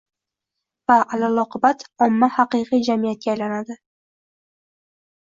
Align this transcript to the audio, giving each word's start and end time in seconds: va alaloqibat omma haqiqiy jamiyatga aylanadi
va 0.91 0.95
alaloqibat 1.17 1.85
omma 2.07 2.31
haqiqiy 2.39 2.83
jamiyatga 2.91 3.33
aylanadi 3.37 3.81